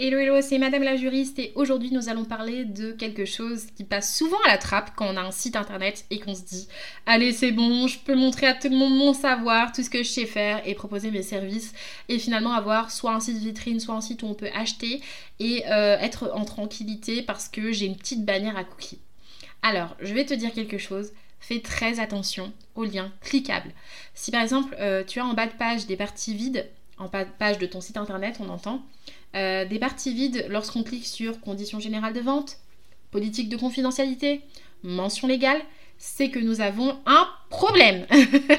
Hello 0.00 0.16
hello, 0.16 0.40
c'est 0.40 0.58
Madame 0.58 0.84
la 0.84 0.94
juriste 0.94 1.40
et 1.40 1.50
aujourd'hui 1.56 1.90
nous 1.90 2.08
allons 2.08 2.24
parler 2.24 2.64
de 2.64 2.92
quelque 2.92 3.24
chose 3.24 3.66
qui 3.76 3.82
passe 3.82 4.16
souvent 4.16 4.38
à 4.46 4.48
la 4.50 4.56
trappe 4.56 4.92
quand 4.94 5.12
on 5.12 5.16
a 5.16 5.22
un 5.22 5.32
site 5.32 5.56
internet 5.56 6.06
et 6.10 6.20
qu'on 6.20 6.36
se 6.36 6.42
dit 6.42 6.68
allez 7.04 7.32
c'est 7.32 7.50
bon, 7.50 7.88
je 7.88 7.98
peux 7.98 8.14
montrer 8.14 8.46
à 8.46 8.54
tout 8.54 8.68
le 8.68 8.76
monde 8.76 8.96
mon 8.96 9.12
savoir, 9.12 9.72
tout 9.72 9.82
ce 9.82 9.90
que 9.90 10.04
je 10.04 10.08
sais 10.08 10.26
faire 10.26 10.62
et 10.64 10.76
proposer 10.76 11.10
mes 11.10 11.24
services 11.24 11.74
et 12.08 12.20
finalement 12.20 12.52
avoir 12.52 12.92
soit 12.92 13.12
un 13.12 13.18
site 13.18 13.38
vitrine, 13.38 13.80
soit 13.80 13.96
un 13.96 14.00
site 14.00 14.22
où 14.22 14.26
on 14.26 14.34
peut 14.34 14.50
acheter 14.54 15.00
et 15.40 15.64
euh, 15.66 15.98
être 15.98 16.30
en 16.32 16.44
tranquillité 16.44 17.22
parce 17.22 17.48
que 17.48 17.72
j'ai 17.72 17.86
une 17.86 17.96
petite 17.96 18.24
bannière 18.24 18.56
à 18.56 18.62
cookies. 18.62 19.00
Alors, 19.62 19.96
je 19.98 20.14
vais 20.14 20.24
te 20.24 20.34
dire 20.34 20.52
quelque 20.52 20.78
chose, 20.78 21.10
fais 21.40 21.58
très 21.58 21.98
attention 21.98 22.52
aux 22.76 22.84
liens 22.84 23.12
cliquables. 23.20 23.72
Si 24.14 24.30
par 24.30 24.42
exemple 24.42 24.76
euh, 24.78 25.02
tu 25.02 25.18
as 25.18 25.26
en 25.26 25.34
bas 25.34 25.48
de 25.48 25.54
page 25.58 25.86
des 25.86 25.96
parties 25.96 26.34
vides, 26.34 26.68
page 27.06 27.58
de 27.58 27.66
ton 27.66 27.80
site 27.80 27.96
internet 27.96 28.38
on 28.40 28.48
entend, 28.48 28.82
euh, 29.36 29.64
des 29.64 29.78
parties 29.78 30.12
vides 30.12 30.46
lorsqu'on 30.48 30.82
clique 30.82 31.06
sur 31.06 31.40
conditions 31.40 31.78
générales 31.78 32.14
de 32.14 32.20
vente, 32.20 32.58
politique 33.10 33.48
de 33.48 33.56
confidentialité, 33.56 34.42
mention 34.82 35.28
légale, 35.28 35.60
c'est 35.98 36.30
que 36.30 36.38
nous 36.38 36.60
avons 36.60 36.96
un 37.06 37.26
problème. 37.50 38.06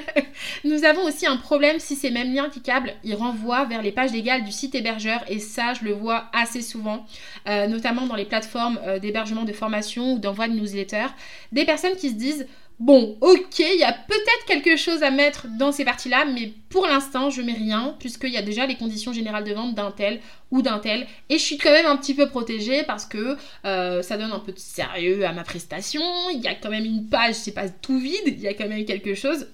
nous 0.66 0.84
avons 0.84 1.04
aussi 1.04 1.26
un 1.26 1.38
problème 1.38 1.80
si 1.80 1.96
ces 1.96 2.12
mêmes 2.12 2.34
liens 2.34 2.50
cliquables, 2.50 2.94
ils 3.04 3.16
renvoient 3.16 3.66
vers 3.66 3.82
les 3.82 3.94
pages 3.94 4.12
légales 4.12 4.44
du 4.44 4.52
site 4.52 4.76
hébergeur 4.76 5.24
et 5.30 5.40
ça, 5.40 5.74
je 5.74 5.86
le 5.86 5.94
vois 5.94 6.26
assez 6.34 6.62
souvent, 6.62 7.06
euh, 7.48 7.68
notamment 7.68 8.08
dans 8.08 8.16
les 8.16 8.26
plateformes 8.26 8.80
euh, 8.86 9.00
d'hébergement 9.00 9.44
de 9.44 9.54
formation 9.54 10.14
ou 10.14 10.20
d'envoi 10.20 10.50
de 10.50 10.54
newsletter. 10.54 11.06
Des 11.54 11.66
personnes 11.66 11.96
qui 11.96 12.10
se 12.10 12.16
disent 12.16 12.48
Bon, 12.80 13.18
ok, 13.20 13.60
il 13.60 13.78
y 13.78 13.84
a 13.84 13.92
peut-être 13.92 14.46
quelque 14.48 14.78
chose 14.78 15.04
à 15.04 15.12
mettre 15.12 15.48
dans 15.58 15.74
ces 15.74 15.84
parties-là, 15.84 16.24
mais 16.24 16.54
pour 16.70 16.88
l'instant, 16.88 17.30
je 17.30 17.42
mets 17.42 17.52
rien, 17.52 17.98
puisqu'il 18.00 18.30
y 18.30 18.38
a 18.38 18.42
déjà 18.42 18.66
les 18.66 18.78
conditions 18.78 19.12
générales 19.12 19.44
de 19.44 19.54
vente 19.54 19.76
d'un 19.76 19.92
tel 19.92 20.22
ou 20.50 20.62
d'un 20.62 20.80
tel, 20.80 21.06
et 21.30 21.38
je 21.38 21.44
suis 21.44 21.58
quand 21.58 21.72
même 21.72 21.86
un 21.86 21.98
petit 21.98 22.14
peu 22.14 22.30
protégée 22.30 22.84
parce 22.84 23.06
que 23.06 23.36
euh, 23.66 24.02
ça 24.02 24.16
donne 24.18 24.32
un 24.32 24.40
peu 24.40 24.54
de 24.54 24.60
sérieux 24.60 25.26
à 25.26 25.34
ma 25.34 25.44
prestation, 25.44 26.02
il 26.34 26.40
y 26.40 26.48
a 26.48 26.56
quand 26.56 26.70
même 26.70 26.86
une 26.86 27.10
page, 27.10 27.36
c'est 27.36 27.52
pas 27.52 27.68
tout 27.68 28.00
vide, 28.00 28.24
il 28.26 28.40
y 28.40 28.48
a 28.48 28.54
quand 28.54 28.70
même 28.70 28.86
quelque 28.86 29.14
chose. 29.14 29.48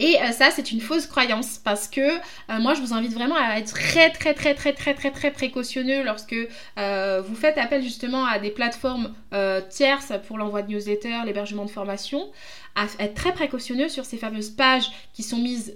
Et 0.00 0.18
euh, 0.18 0.32
ça, 0.32 0.50
c'est 0.50 0.72
une 0.72 0.80
fausse 0.80 1.06
croyance 1.06 1.58
parce 1.62 1.86
que 1.86 2.00
euh, 2.00 2.18
moi, 2.58 2.72
je 2.72 2.80
vous 2.80 2.94
invite 2.94 3.12
vraiment 3.12 3.36
à 3.36 3.58
être 3.58 3.74
très, 3.74 4.08
très, 4.08 4.32
très, 4.32 4.54
très, 4.54 4.72
très, 4.72 4.94
très, 4.94 5.10
très 5.10 5.30
précautionneux 5.30 6.02
lorsque 6.02 6.34
euh, 6.78 7.20
vous 7.20 7.34
faites 7.36 7.58
appel 7.58 7.82
justement 7.82 8.24
à 8.24 8.38
des 8.38 8.50
plateformes 8.50 9.12
tierces 9.68 10.12
pour 10.26 10.38
l'envoi 10.38 10.62
de 10.62 10.72
newsletters, 10.72 11.20
l'hébergement 11.24 11.64
de 11.66 11.70
formation, 11.70 12.30
à 12.74 12.86
être 12.98 13.14
très 13.14 13.32
précautionneux 13.32 13.88
sur 13.88 14.04
ces 14.04 14.16
fameuses 14.16 14.50
pages 14.50 14.90
qui 15.12 15.22
sont 15.22 15.38
mises 15.38 15.74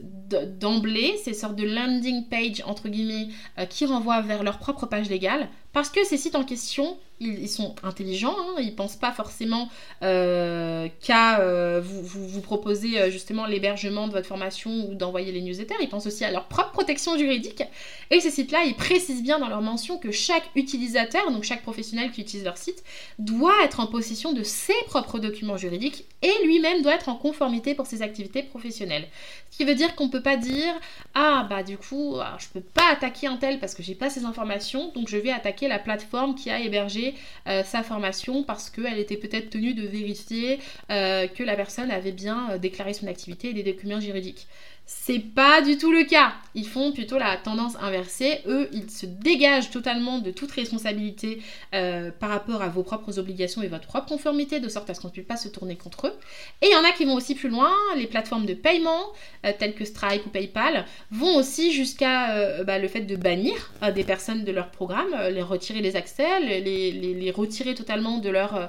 d'emblée, 0.58 1.14
ces 1.22 1.34
sortes 1.34 1.54
de 1.54 1.64
landing 1.64 2.26
page 2.28 2.62
entre 2.66 2.88
guillemets 2.88 3.28
qui 3.68 3.86
renvoient 3.86 4.22
vers 4.22 4.42
leur 4.42 4.58
propre 4.58 4.86
page 4.86 5.08
légale, 5.08 5.48
parce 5.72 5.88
que 5.88 6.04
ces 6.04 6.16
sites 6.16 6.34
en 6.34 6.42
question, 6.42 6.98
ils, 7.26 7.48
sont 7.48 7.74
intelligents, 7.82 8.36
hein, 8.38 8.54
ils 8.60 8.74
pensent 8.74 8.96
pas 8.96 9.12
forcément 9.12 9.68
euh, 10.02 10.88
qu'à 11.00 11.40
euh, 11.40 11.80
vous, 11.82 12.02
vous, 12.02 12.40
proposer 12.40 13.00
euh, 13.00 13.10
justement 13.10 13.46
l'hébergement 13.46 14.06
de 14.06 14.12
votre 14.12 14.26
formation 14.26 14.88
ou 14.88 14.94
d'envoyer 14.94 15.32
les 15.32 15.40
newsletters, 15.40 15.74
ils 15.80 15.88
pensent 15.88 16.06
aussi 16.06 16.24
à 16.24 16.30
leur 16.30 16.46
propre 16.46 16.72
protection 16.72 17.16
juridique. 17.16 17.62
Et 18.10 18.20
ces 18.20 18.30
sites-là, 18.30 18.64
ils 18.64 18.74
précisent 18.74 19.22
bien 19.22 19.38
dans 19.38 19.48
leur 19.48 19.62
mention 19.62 19.98
que 19.98 20.10
chaque 20.10 20.44
utilisateur, 20.54 21.30
donc 21.30 21.44
chaque 21.44 21.62
professionnel 21.62 22.10
qui 22.10 22.20
utilise 22.20 22.44
leur 22.44 22.58
site, 22.58 22.84
doit 23.18 23.64
être 23.64 23.80
en 23.80 23.86
possession 23.86 24.32
de 24.32 24.42
ses 24.42 24.74
propres 24.86 25.18
documents 25.18 25.56
juridiques 25.56 26.04
et 26.22 26.32
lui-même 26.44 26.82
doit 26.82 26.94
être 26.94 27.08
en 27.08 27.16
conformité 27.16 27.74
pour 27.74 27.86
ses 27.86 28.02
activités 28.02 28.42
professionnelles. 28.42 29.06
Ce 29.50 29.58
qui 29.58 29.64
veut 29.64 29.74
dire 29.74 29.94
qu'on 29.94 30.06
ne 30.06 30.10
peut 30.10 30.22
pas 30.22 30.36
dire 30.36 30.74
ah 31.14 31.46
bah 31.48 31.62
du 31.62 31.78
coup 31.78 32.16
ah, 32.20 32.36
je 32.38 32.48
peux 32.48 32.60
pas 32.60 32.90
attaquer 32.90 33.26
un 33.26 33.36
tel 33.36 33.60
parce 33.60 33.74
que 33.74 33.82
j'ai 33.82 33.94
pas 33.94 34.10
ces 34.10 34.24
informations, 34.24 34.90
donc 34.94 35.08
je 35.08 35.16
vais 35.16 35.30
attaquer 35.30 35.68
la 35.68 35.78
plateforme 35.78 36.34
qui 36.34 36.50
a 36.50 36.58
hébergé 36.60 37.13
euh, 37.46 37.62
sa 37.64 37.82
formation 37.82 38.42
parce 38.44 38.70
qu'elle 38.70 38.98
était 38.98 39.16
peut-être 39.16 39.50
tenue 39.50 39.74
de 39.74 39.86
vérifier 39.86 40.58
euh, 40.90 41.26
que 41.26 41.42
la 41.42 41.56
personne 41.56 41.90
avait 41.90 42.12
bien 42.12 42.50
euh, 42.50 42.58
déclaré 42.58 42.94
son 42.94 43.06
activité 43.06 43.50
et 43.50 43.52
des 43.52 43.62
documents 43.62 44.00
juridiques. 44.00 44.46
C'est 44.86 45.18
pas 45.18 45.62
du 45.62 45.78
tout 45.78 45.92
le 45.92 46.04
cas. 46.04 46.34
Ils 46.54 46.68
font 46.68 46.92
plutôt 46.92 47.18
la 47.18 47.36
tendance 47.38 47.74
inversée. 47.80 48.40
Eux, 48.46 48.68
ils 48.72 48.90
se 48.90 49.06
dégagent 49.06 49.70
totalement 49.70 50.18
de 50.18 50.30
toute 50.30 50.52
responsabilité 50.52 51.40
euh, 51.74 52.10
par 52.10 52.28
rapport 52.28 52.60
à 52.60 52.68
vos 52.68 52.82
propres 52.82 53.18
obligations 53.18 53.62
et 53.62 53.68
votre 53.68 53.86
propre 53.86 54.06
conformité, 54.06 54.60
de 54.60 54.68
sorte 54.68 54.90
à 54.90 54.94
ce 54.94 55.00
qu'on 55.00 55.08
ne 55.08 55.12
puisse 55.12 55.26
pas 55.26 55.38
se 55.38 55.48
tourner 55.48 55.76
contre 55.76 56.08
eux. 56.08 56.12
Et 56.60 56.66
il 56.66 56.72
y 56.72 56.76
en 56.76 56.84
a 56.84 56.92
qui 56.92 57.06
vont 57.06 57.14
aussi 57.14 57.34
plus 57.34 57.48
loin. 57.48 57.70
Les 57.96 58.06
plateformes 58.06 58.44
de 58.44 58.52
paiement, 58.52 59.12
euh, 59.46 59.52
telles 59.58 59.74
que 59.74 59.86
Stripe 59.86 60.26
ou 60.26 60.28
PayPal, 60.28 60.84
vont 61.10 61.36
aussi 61.36 61.72
jusqu'à 61.72 62.34
euh, 62.36 62.62
bah, 62.64 62.78
le 62.78 62.88
fait 62.88 63.00
de 63.00 63.16
bannir 63.16 63.72
des 63.94 64.04
personnes 64.04 64.44
de 64.44 64.52
leur 64.52 64.70
programme, 64.70 65.14
les 65.30 65.42
retirer 65.42 65.80
les 65.80 65.96
accès, 65.96 66.40
les, 66.40 67.32
retirer 67.34 67.74
totalement 67.74 68.18
de 68.18 68.28
leur 68.28 68.68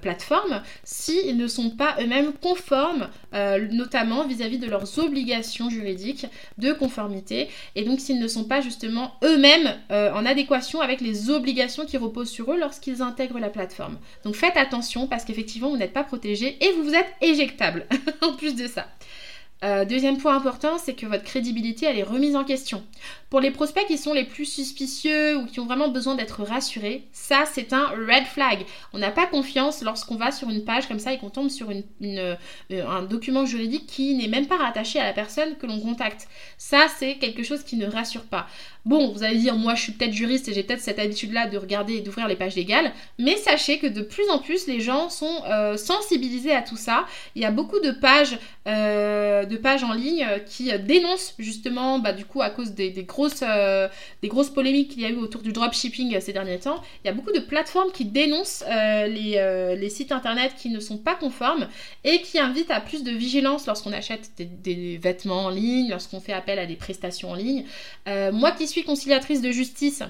plateforme, 0.00 0.62
s'ils 0.84 1.36
ne 1.36 1.46
sont 1.46 1.70
pas 1.70 1.96
eux-mêmes 2.00 2.32
conformes, 2.32 3.08
notamment 3.72 4.26
vis-à-vis 4.26 4.58
-vis 4.58 4.60
de 4.60 4.70
leurs 4.70 4.98
obligations 4.98 5.45
juridiques 5.70 6.26
de 6.58 6.72
conformité 6.72 7.48
et 7.74 7.84
donc 7.84 8.00
s'ils 8.00 8.18
ne 8.18 8.28
sont 8.28 8.44
pas 8.44 8.60
justement 8.60 9.14
eux-mêmes 9.22 9.74
euh, 9.90 10.12
en 10.12 10.26
adéquation 10.26 10.80
avec 10.80 11.00
les 11.00 11.30
obligations 11.30 11.86
qui 11.86 11.96
reposent 11.96 12.30
sur 12.30 12.52
eux 12.52 12.58
lorsqu'ils 12.58 13.02
intègrent 13.02 13.38
la 13.38 13.50
plateforme. 13.50 13.98
Donc 14.24 14.34
faites 14.34 14.56
attention 14.56 15.06
parce 15.06 15.24
qu'effectivement 15.24 15.70
vous 15.70 15.76
n'êtes 15.76 15.92
pas 15.92 16.04
protégé 16.04 16.56
et 16.64 16.72
vous 16.72 16.84
vous 16.84 16.94
êtes 16.94 17.12
éjectable 17.20 17.86
en 18.22 18.34
plus 18.34 18.54
de 18.54 18.66
ça. 18.66 18.86
Euh, 19.64 19.86
deuxième 19.86 20.18
point 20.18 20.36
important, 20.36 20.76
c'est 20.76 20.94
que 20.94 21.06
votre 21.06 21.24
crédibilité, 21.24 21.86
elle 21.86 21.98
est 21.98 22.02
remise 22.02 22.36
en 22.36 22.44
question. 22.44 22.84
Pour 23.30 23.40
les 23.40 23.50
prospects 23.50 23.86
qui 23.86 23.96
sont 23.96 24.12
les 24.12 24.24
plus 24.24 24.44
suspicieux 24.44 25.36
ou 25.36 25.46
qui 25.46 25.60
ont 25.60 25.66
vraiment 25.66 25.88
besoin 25.88 26.14
d'être 26.14 26.42
rassurés, 26.42 27.08
ça, 27.12 27.44
c'est 27.50 27.72
un 27.72 27.86
red 27.86 28.26
flag. 28.26 28.66
On 28.92 28.98
n'a 28.98 29.10
pas 29.10 29.26
confiance 29.26 29.82
lorsqu'on 29.82 30.16
va 30.16 30.30
sur 30.30 30.50
une 30.50 30.64
page 30.64 30.86
comme 30.88 30.98
ça 30.98 31.12
et 31.12 31.18
qu'on 31.18 31.30
tombe 31.30 31.48
sur 31.48 31.70
euh, 31.70 32.36
un 32.70 33.02
document 33.02 33.46
juridique 33.46 33.86
qui 33.86 34.14
n'est 34.14 34.28
même 34.28 34.46
pas 34.46 34.58
rattaché 34.58 35.00
à 35.00 35.04
la 35.04 35.14
personne 35.14 35.56
que 35.56 35.66
l'on 35.66 35.80
contacte. 35.80 36.28
Ça, 36.58 36.86
c'est 36.98 37.16
quelque 37.16 37.42
chose 37.42 37.62
qui 37.62 37.76
ne 37.76 37.86
rassure 37.86 38.24
pas. 38.24 38.46
Bon, 38.86 39.08
vous 39.08 39.24
allez 39.24 39.38
dire, 39.38 39.56
moi 39.56 39.74
je 39.74 39.82
suis 39.82 39.92
peut-être 39.92 40.12
juriste 40.12 40.46
et 40.46 40.54
j'ai 40.54 40.62
peut-être 40.62 40.80
cette 40.80 41.00
habitude-là 41.00 41.48
de 41.48 41.58
regarder 41.58 41.94
et 41.94 42.00
d'ouvrir 42.02 42.28
les 42.28 42.36
pages 42.36 42.54
légales, 42.54 42.92
mais 43.18 43.36
sachez 43.36 43.80
que 43.80 43.88
de 43.88 44.00
plus 44.00 44.30
en 44.30 44.38
plus 44.38 44.68
les 44.68 44.80
gens 44.80 45.10
sont 45.10 45.42
euh, 45.50 45.76
sensibilisés 45.76 46.54
à 46.54 46.62
tout 46.62 46.76
ça. 46.76 47.04
Il 47.34 47.42
y 47.42 47.44
a 47.44 47.50
beaucoup 47.50 47.80
de 47.80 47.90
pages, 47.90 48.38
euh, 48.68 49.44
de 49.44 49.56
pages 49.56 49.82
en 49.82 49.92
ligne 49.92 50.24
qui 50.46 50.70
dénoncent 50.78 51.34
justement, 51.40 51.98
bah, 51.98 52.12
du 52.12 52.24
coup, 52.24 52.42
à 52.42 52.50
cause 52.50 52.74
des, 52.74 52.92
grosses, 53.02 53.42
euh, 53.42 53.88
des 54.22 54.28
grosses 54.28 54.50
polémiques 54.50 54.92
qu'il 54.92 55.02
y 55.02 55.04
a 55.04 55.10
eu 55.10 55.16
autour 55.16 55.42
du 55.42 55.50
dropshipping 55.52 56.20
ces 56.20 56.32
derniers 56.32 56.60
temps, 56.60 56.80
il 57.02 57.08
y 57.08 57.10
a 57.10 57.12
beaucoup 57.12 57.32
de 57.32 57.40
plateformes 57.40 57.90
qui 57.90 58.04
dénoncent 58.04 58.62
les, 58.68 59.74
les, 59.76 59.90
sites 59.90 60.12
internet 60.12 60.52
qui 60.56 60.68
ne 60.68 60.78
sont 60.78 60.98
pas 60.98 61.16
conformes 61.16 61.66
et 62.04 62.20
qui 62.20 62.38
invitent 62.38 62.70
à 62.70 62.80
plus 62.80 63.02
de 63.02 63.10
vigilance 63.10 63.66
lorsqu'on 63.66 63.92
achète 63.92 64.30
des, 64.36 64.44
des, 64.44 64.96
vêtements 64.96 65.46
en 65.46 65.50
ligne, 65.50 65.90
lorsqu'on 65.90 66.20
fait 66.20 66.32
appel 66.32 66.60
à 66.60 66.66
des 66.66 66.76
prestations 66.76 67.32
en 67.32 67.34
ligne. 67.34 67.64
moi 68.32 68.52
qui 68.52 68.68
suis 68.68 68.75
conciliatrice 68.84 69.40
de 69.40 69.50
justice 69.50 70.02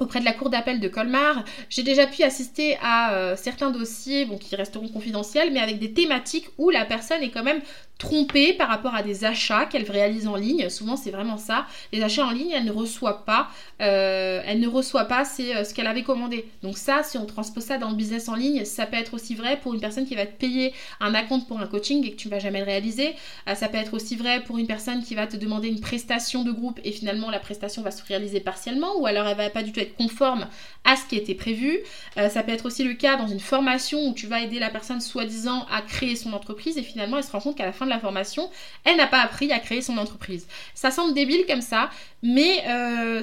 auprès 0.00 0.20
de 0.20 0.24
la 0.24 0.32
cour 0.32 0.50
d'appel 0.50 0.80
de 0.80 0.88
Colmar. 0.88 1.44
J'ai 1.68 1.82
déjà 1.82 2.06
pu 2.06 2.22
assister 2.22 2.76
à 2.82 3.14
euh, 3.14 3.36
certains 3.36 3.70
dossiers 3.70 4.28
qui 4.38 4.54
resteront 4.56 4.88
confidentiels, 4.88 5.52
mais 5.52 5.60
avec 5.60 5.78
des 5.78 5.92
thématiques 5.92 6.48
où 6.58 6.70
la 6.70 6.84
personne 6.84 7.22
est 7.22 7.30
quand 7.30 7.42
même 7.42 7.60
trompée 7.98 8.52
par 8.52 8.68
rapport 8.68 8.94
à 8.94 9.02
des 9.02 9.24
achats 9.24 9.66
qu'elle 9.66 9.88
réalise 9.90 10.26
en 10.26 10.36
ligne. 10.36 10.68
Souvent, 10.70 10.96
c'est 10.96 11.10
vraiment 11.10 11.36
ça. 11.36 11.66
Les 11.92 12.02
achats 12.02 12.24
en 12.24 12.30
ligne, 12.30 12.52
elle 12.52 12.64
ne 12.64 12.72
reçoit 12.72 13.24
pas, 13.24 13.48
euh, 13.82 14.40
ne 14.54 15.04
pas 15.04 15.22
euh, 15.40 15.64
ce 15.64 15.74
qu'elle 15.74 15.86
avait 15.86 16.04
commandé. 16.04 16.48
Donc 16.62 16.78
ça, 16.78 17.02
si 17.02 17.18
on 17.18 17.26
transpose 17.26 17.64
ça 17.64 17.78
dans 17.78 17.90
le 17.90 17.96
business 17.96 18.28
en 18.28 18.34
ligne, 18.34 18.64
ça 18.64 18.86
peut 18.86 18.96
être 18.96 19.14
aussi 19.14 19.34
vrai 19.34 19.58
pour 19.60 19.74
une 19.74 19.80
personne 19.80 20.06
qui 20.06 20.14
va 20.14 20.26
te 20.26 20.36
payer 20.38 20.72
un 21.00 21.14
acompte 21.14 21.48
pour 21.48 21.60
un 21.60 21.66
coaching 21.66 22.06
et 22.06 22.12
que 22.12 22.16
tu 22.16 22.28
ne 22.28 22.32
vas 22.32 22.38
jamais 22.38 22.60
le 22.60 22.66
réaliser. 22.66 23.14
ça 23.54 23.68
peut 23.68 23.78
être 23.78 23.94
aussi 23.94 24.16
vrai 24.16 24.42
pour 24.44 24.58
une 24.58 24.66
personne 24.66 25.02
qui 25.02 25.14
va 25.14 25.26
te 25.26 25.36
demander 25.36 25.68
une 25.68 25.80
prestation 25.80 26.44
de 26.44 26.52
groupe 26.52 26.80
et 26.84 26.92
finalement 26.92 27.30
la 27.30 27.38
prestation 27.38 27.82
va 27.82 27.90
se 27.90 28.04
réaliser 28.04 28.40
partiellement 28.40 28.98
ou 28.98 29.06
alors 29.06 29.26
elle 29.26 29.36
va 29.36 29.50
pas 29.50 29.62
du 29.62 29.72
tout 29.72 29.80
être 29.80 29.96
conforme 29.96 30.46
à 30.84 30.96
ce 30.96 31.06
qui 31.06 31.16
était 31.16 31.34
prévu. 31.34 31.80
Euh, 32.16 32.28
ça 32.28 32.42
peut 32.42 32.52
être 32.52 32.66
aussi 32.66 32.84
le 32.84 32.94
cas 32.94 33.16
dans 33.16 33.26
une 33.26 33.40
formation 33.40 34.08
où 34.08 34.14
tu 34.14 34.26
vas 34.26 34.40
aider 34.40 34.58
la 34.58 34.70
personne 34.70 35.00
soi-disant 35.00 35.66
à 35.70 35.82
créer 35.82 36.16
son 36.16 36.32
entreprise 36.32 36.78
et 36.78 36.82
finalement 36.82 37.18
elle 37.18 37.24
se 37.24 37.32
rend 37.32 37.40
compte 37.40 37.56
qu'à 37.56 37.66
la 37.66 37.72
fin 37.72 37.86
la 37.88 37.98
formation, 37.98 38.50
elle 38.84 38.96
n'a 38.96 39.06
pas 39.06 39.20
appris 39.20 39.52
à 39.52 39.58
créer 39.58 39.82
son 39.82 39.98
entreprise. 39.98 40.46
Ça 40.74 40.90
semble 40.90 41.14
débile 41.14 41.44
comme 41.46 41.60
ça, 41.60 41.90
mais 42.22 42.64
euh, 42.68 43.22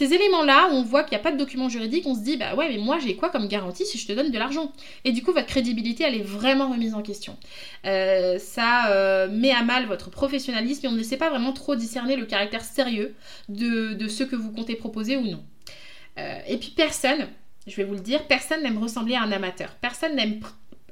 ces 0.00 0.14
éléments-là, 0.14 0.68
on 0.72 0.82
voit 0.82 1.02
qu'il 1.04 1.16
n'y 1.16 1.20
a 1.20 1.22
pas 1.22 1.32
de 1.32 1.36
document 1.36 1.68
juridique, 1.68 2.06
on 2.06 2.14
se 2.14 2.20
dit, 2.20 2.36
bah 2.36 2.54
ouais, 2.54 2.68
mais 2.70 2.78
moi 2.78 2.98
j'ai 2.98 3.16
quoi 3.16 3.28
comme 3.28 3.48
garantie 3.48 3.84
si 3.84 3.98
je 3.98 4.06
te 4.06 4.12
donne 4.12 4.30
de 4.30 4.38
l'argent? 4.38 4.72
Et 5.04 5.12
du 5.12 5.22
coup, 5.22 5.32
votre 5.32 5.46
crédibilité, 5.46 6.04
elle 6.04 6.14
est 6.14 6.22
vraiment 6.22 6.70
remise 6.70 6.94
en 6.94 7.02
question. 7.02 7.36
Euh, 7.84 8.38
ça 8.38 8.90
euh, 8.92 9.28
met 9.30 9.52
à 9.52 9.62
mal 9.62 9.86
votre 9.86 10.10
professionnalisme 10.10 10.86
et 10.86 10.88
on 10.88 10.92
ne 10.92 11.02
sait 11.02 11.18
pas 11.18 11.30
vraiment 11.30 11.52
trop 11.52 11.76
discerner 11.76 12.16
le 12.16 12.24
caractère 12.24 12.64
sérieux 12.64 13.14
de, 13.48 14.08
ce 14.08 14.24
que 14.24 14.36
vous 14.36 14.52
comptez 14.52 14.74
proposer 14.74 15.16
ou 15.16 15.26
non. 15.26 15.42
Et 16.46 16.58
puis 16.58 16.74
personne, 16.76 17.28
je 17.66 17.76
vais 17.76 17.84
vous 17.84 17.94
le 17.94 18.00
dire, 18.00 18.26
personne 18.26 18.62
n'aime 18.62 18.78
ressembler 18.78 19.14
à 19.14 19.22
un 19.22 19.32
amateur. 19.32 19.70
Personne 19.80 20.16
n'aime 20.16 20.40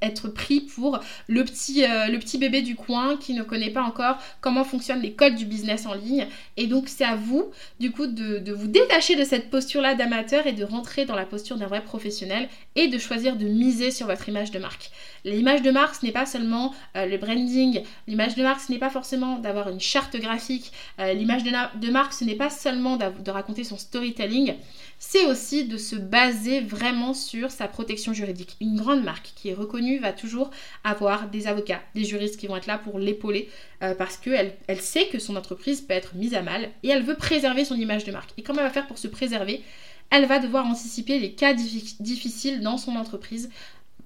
être 0.03 0.29
pris 0.29 0.61
pour 0.61 1.01
le 1.27 1.45
petit, 1.45 1.85
euh, 1.85 2.07
le 2.07 2.19
petit 2.19 2.39
bébé 2.39 2.63
du 2.63 2.77
coin 2.77 3.17
qui 3.17 3.35
ne 3.35 3.43
connaît 3.43 3.71
pas 3.71 3.83
encore 3.83 4.19
comment 4.41 4.65
fonctionnent 4.65 5.03
les 5.03 5.13
codes 5.13 5.35
du 5.35 5.45
business 5.45 5.87
en 5.87 5.95
ligne. 5.95 6.27
Et 6.57 6.67
donc 6.67 6.89
c'est 6.89 7.05
à 7.05 7.17
vous 7.17 7.51
du 7.81 7.91
coup 7.91 8.07
de, 8.07 8.53
vous 8.53 8.67
détacher 8.67 9.17
de 9.17 9.25
cette 9.25 9.51
posture-là 9.51 9.95
d'amateur 9.95 10.47
et 10.47 10.53
de 10.53 10.65
rentrer 10.65 11.05
dans 11.05 11.15
la 11.15 11.25
posture 11.25 11.57
d'un 11.57 11.67
vrai 11.67 11.83
professionnel 11.83 12.49
et 12.77 12.89
de 12.89 12.99
choisir 12.99 13.37
de 13.37 13.47
miser 13.47 13.91
sur 13.91 14.07
votre 14.07 14.29
image 14.29 14.51
de 14.51 14.59
marque. 14.59 14.91
L'image 15.25 15.63
de 15.63 15.71
marque, 15.71 15.97
ce 15.97 16.07
n'est 16.07 16.13
pas 16.13 16.27
seulement 16.27 16.75
euh, 16.97 17.07
le 17.07 17.19
branding, 17.19 17.83
l'image 18.07 18.35
de 18.35 18.43
marque, 18.43 18.61
ce 18.61 18.73
n'est 18.73 18.79
pas 18.79 18.91
forcément 18.91 19.39
d'avoir 19.39 19.69
une 19.69 19.81
charte 19.81 20.17
graphique, 20.17 20.73
euh, 21.01 21.13
l'image 21.13 21.45
de, 21.45 21.51
de, 21.79 21.91
marque, 21.91 22.13
ce 22.13 22.25
n'est 22.25 22.35
pas 22.35 22.51
seulement 22.51 22.97
de 22.97 23.31
raconter 23.31 23.65
son 23.65 23.77
storytelling, 23.77 24.55
c'est 24.99 25.27
aussi 25.27 25.65
de 25.65 25.77
se 25.77 25.97
baser 25.97 26.61
vraiment 26.61 27.15
sur 27.15 27.51
sa 27.51 27.69
protection 27.69 28.13
juridique. 28.13 28.57
Une 28.61 28.77
grande 28.77 29.03
marque 29.03 29.33
qui 29.37 29.49
est 29.49 29.55
reconnue 29.55 29.88
va 29.97 30.13
toujours 30.13 30.51
avoir 30.85 31.29
des 31.29 31.47
avocats, 31.47 31.81
des 31.95 32.05
juristes 32.05 32.39
qui 32.39 32.47
vont 32.47 32.57
être 32.57 32.67
là 32.67 32.77
pour 32.77 32.99
l'épauler 32.99 33.49
euh, 33.83 33.95
parce 33.95 34.19
qu'elle 34.19 34.55
elle 34.67 34.83
sait 34.83 35.07
que 35.07 35.19
son 35.19 35.37
entreprise 35.37 35.81
peut 35.81 35.95
être 35.95 36.15
mise 36.15 36.35
à 36.35 36.43
mal 36.43 36.69
et 36.83 36.89
elle 36.89 37.03
veut 37.03 37.17
préserver 37.17 37.65
son 37.65 37.77
image 37.77 38.05
de 38.05 38.13
marque. 38.13 38.33
Et 38.37 38.43
comment 38.43 38.61
elle 38.61 38.67
va 38.67 38.73
faire 38.73 38.87
pour 38.87 38.99
se 38.99 39.09
préserver 39.09 39.63
Elle 40.11 40.27
va 40.27 40.39
devoir 40.39 40.67
anticiper 40.67 41.19
les 41.19 41.33
cas 41.33 41.55
difficiles 41.55 42.61
dans 42.61 42.77
son 42.77 42.97
entreprise 42.97 43.49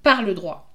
par 0.01 0.23
le 0.23 0.33
droit 0.33 0.73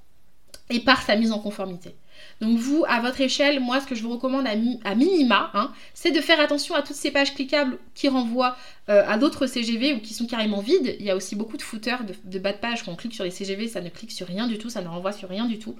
et 0.68 0.80
par 0.80 1.02
sa 1.02 1.16
mise 1.16 1.32
en 1.32 1.38
conformité. 1.38 1.94
Donc 2.40 2.58
vous, 2.58 2.84
à 2.88 3.00
votre 3.00 3.20
échelle, 3.20 3.60
moi, 3.60 3.80
ce 3.80 3.86
que 3.86 3.94
je 3.94 4.02
vous 4.02 4.10
recommande 4.10 4.46
à, 4.46 4.94
minima, 4.94 5.50
hein, 5.54 5.72
c'est 5.94 6.10
de 6.10 6.20
faire 6.20 6.40
attention 6.40 6.74
à 6.74 6.82
toutes 6.82 6.96
ces 6.96 7.10
pages 7.10 7.34
cliquables 7.34 7.78
qui 7.94 8.08
renvoient 8.08 8.56
euh, 8.88 9.04
à 9.06 9.18
d'autres 9.18 9.46
CGV 9.46 9.94
ou 9.94 10.00
qui 10.00 10.14
sont 10.14 10.26
carrément 10.26 10.60
vides. 10.60 10.96
Il 10.98 11.04
y 11.04 11.10
a 11.10 11.16
aussi 11.16 11.36
beaucoup 11.36 11.56
de 11.56 11.62
footers, 11.62 12.02
de, 12.24 12.38
bas 12.38 12.52
de 12.52 12.58
page, 12.58 12.84
quand 12.84 12.92
on 12.92 12.96
clique 12.96 13.14
sur 13.14 13.24
les 13.24 13.30
CGV, 13.30 13.68
ça 13.68 13.80
ne 13.80 13.88
clique 13.88 14.12
sur 14.12 14.26
rien 14.26 14.46
du 14.46 14.58
tout, 14.58 14.70
ça 14.70 14.82
ne 14.82 14.88
renvoie 14.88 15.12
sur 15.12 15.28
rien 15.28 15.46
du 15.46 15.58
tout. 15.58 15.76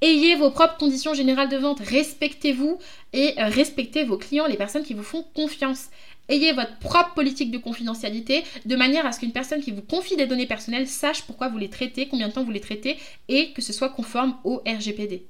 Ayez 0.00 0.34
vos 0.34 0.50
propres 0.50 0.76
conditions 0.76 1.14
générales 1.14 1.48
de 1.48 1.56
vente, 1.56 1.80
respectez-vous 1.80 2.78
et 3.12 3.34
euh, 3.38 3.46
respectez 3.46 4.04
vos 4.04 4.18
clients, 4.18 4.46
les 4.46 4.56
personnes 4.56 4.82
qui 4.82 4.92
vous 4.92 5.02
font 5.02 5.24
confiance. 5.34 5.88
Ayez 6.28 6.52
votre 6.52 6.76
propre 6.78 7.14
politique 7.14 7.50
de 7.50 7.58
confidentialité 7.58 8.44
de 8.64 8.76
manière 8.76 9.06
à 9.06 9.12
ce 9.12 9.20
qu'une 9.20 9.32
personne 9.32 9.60
qui 9.60 9.72
vous 9.72 9.82
confie 9.82 10.16
des 10.16 10.26
données 10.26 10.46
personnelles 10.46 10.88
sache 10.88 11.22
pourquoi 11.22 11.48
vous 11.48 11.58
les 11.58 11.68
traitez, 11.68 12.08
combien 12.08 12.28
de 12.28 12.32
temps 12.32 12.44
vous 12.44 12.50
les 12.50 12.60
traitez 12.60 12.98
et 13.28 13.52
que 13.52 13.62
ce 13.62 13.72
soit 13.72 13.90
conforme 13.90 14.36
au 14.44 14.62
RGPD. 14.66 15.26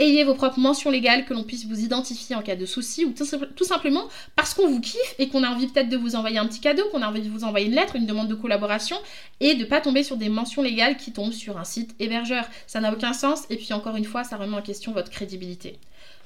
Ayez 0.00 0.24
vos 0.24 0.34
propres 0.34 0.58
mentions 0.58 0.90
légales, 0.90 1.24
que 1.24 1.34
l'on 1.34 1.44
puisse 1.44 1.66
vous 1.66 1.80
identifier 1.80 2.34
en 2.34 2.42
cas 2.42 2.56
de 2.56 2.66
souci, 2.66 3.04
ou 3.04 3.12
tout 3.12 3.64
simplement 3.64 4.08
parce 4.34 4.52
qu'on 4.52 4.66
vous 4.66 4.80
kiffe 4.80 5.14
et 5.20 5.28
qu'on 5.28 5.44
a 5.44 5.48
envie 5.48 5.68
peut-être 5.68 5.88
de 5.88 5.96
vous 5.96 6.16
envoyer 6.16 6.38
un 6.38 6.46
petit 6.46 6.58
cadeau, 6.58 6.82
qu'on 6.90 7.02
a 7.02 7.08
envie 7.08 7.22
de 7.22 7.30
vous 7.30 7.44
envoyer 7.44 7.66
une 7.66 7.74
lettre, 7.74 7.94
une 7.94 8.06
demande 8.06 8.26
de 8.26 8.34
collaboration, 8.34 8.96
et 9.38 9.54
de 9.54 9.60
ne 9.60 9.64
pas 9.64 9.80
tomber 9.80 10.02
sur 10.02 10.16
des 10.16 10.28
mentions 10.28 10.62
légales 10.62 10.96
qui 10.96 11.12
tombent 11.12 11.32
sur 11.32 11.58
un 11.58 11.64
site 11.64 11.94
hébergeur. 12.00 12.44
Ça 12.66 12.80
n'a 12.80 12.92
aucun 12.92 13.12
sens, 13.12 13.44
et 13.50 13.56
puis 13.56 13.72
encore 13.72 13.94
une 13.94 14.04
fois, 14.04 14.24
ça 14.24 14.36
remet 14.36 14.56
en 14.56 14.62
question 14.62 14.90
votre 14.90 15.10
crédibilité. 15.10 15.78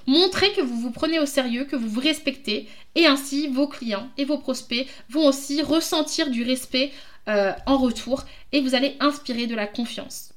Montrez 0.06 0.50
que 0.52 0.62
vous 0.62 0.80
vous 0.80 0.90
prenez 0.90 1.20
au 1.20 1.26
sérieux, 1.26 1.66
que 1.66 1.76
vous 1.76 1.90
vous 1.90 2.00
respectez, 2.00 2.68
et 2.94 3.04
ainsi 3.04 3.48
vos 3.48 3.68
clients 3.68 4.08
et 4.16 4.24
vos 4.24 4.38
prospects 4.38 4.86
vont 5.10 5.26
aussi 5.26 5.60
ressentir 5.60 6.30
du 6.30 6.42
respect 6.42 6.90
euh, 7.28 7.52
en 7.66 7.76
retour, 7.76 8.24
et 8.52 8.62
vous 8.62 8.74
allez 8.74 8.96
inspirer 9.00 9.46
de 9.46 9.54
la 9.54 9.66
confiance. 9.66 10.30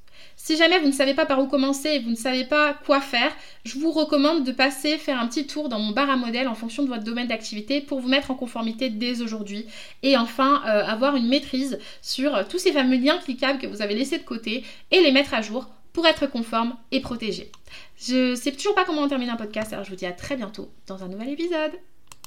Si 0.43 0.57
jamais 0.57 0.79
vous 0.79 0.87
ne 0.87 0.91
savez 0.91 1.13
pas 1.13 1.27
par 1.27 1.39
où 1.39 1.45
commencer 1.45 1.89
et 1.89 1.99
vous 1.99 2.09
ne 2.09 2.15
savez 2.15 2.45
pas 2.45 2.73
quoi 2.73 2.99
faire, 2.99 3.31
je 3.63 3.77
vous 3.77 3.91
recommande 3.91 4.43
de 4.43 4.51
passer 4.51 4.97
faire 4.97 5.21
un 5.21 5.27
petit 5.27 5.45
tour 5.45 5.69
dans 5.69 5.77
mon 5.77 5.91
bar 5.91 6.09
à 6.09 6.15
modèle 6.15 6.47
en 6.47 6.55
fonction 6.55 6.81
de 6.81 6.87
votre 6.87 7.03
domaine 7.03 7.27
d'activité 7.27 7.79
pour 7.79 7.99
vous 7.99 8.09
mettre 8.09 8.31
en 8.31 8.33
conformité 8.33 8.89
dès 8.89 9.21
aujourd'hui 9.21 9.67
et 10.01 10.17
enfin 10.17 10.63
euh, 10.65 10.83
avoir 10.83 11.15
une 11.15 11.27
maîtrise 11.27 11.77
sur 12.01 12.35
euh, 12.35 12.43
tous 12.49 12.57
ces 12.57 12.71
fameux 12.71 12.97
liens 12.97 13.19
cliquables 13.19 13.59
que 13.59 13.67
vous 13.67 13.83
avez 13.83 13.93
laissés 13.93 14.17
de 14.17 14.23
côté 14.23 14.63
et 14.89 15.01
les 15.01 15.11
mettre 15.11 15.35
à 15.35 15.43
jour 15.43 15.69
pour 15.93 16.07
être 16.07 16.25
conforme 16.25 16.75
et 16.91 17.01
protégé. 17.01 17.51
Je 17.99 18.33
sais 18.33 18.51
toujours 18.51 18.73
pas 18.73 18.83
comment 18.83 19.07
terminer 19.07 19.31
un 19.31 19.35
podcast, 19.35 19.71
alors 19.73 19.85
je 19.85 19.91
vous 19.91 19.95
dis 19.95 20.07
à 20.07 20.11
très 20.11 20.37
bientôt 20.37 20.71
dans 20.87 21.03
un 21.03 21.07
nouvel 21.07 21.29
épisode. 21.29 21.73